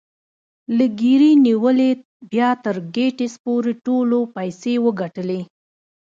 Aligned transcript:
له 0.77 0.85
ګيري 0.99 1.31
نيولې 1.45 1.89
بيا 2.31 2.49
تر 2.63 2.75
ګيټس 2.95 3.33
پورې 3.45 3.73
ټولو 3.85 4.19
پيسې 4.35 4.73
وګټلې. 4.85 5.41